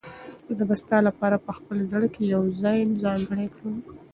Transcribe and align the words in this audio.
زه 0.57 0.63
به 0.69 0.75
ستا 0.81 0.97
لپاره 1.07 1.37
په 1.45 1.51
خپل 1.57 1.77
زړه 1.91 2.07
کې 2.13 2.23
یو 2.33 2.43
ځای 2.61 2.77
ځانګړی 3.03 3.47
کړم. 3.55 3.75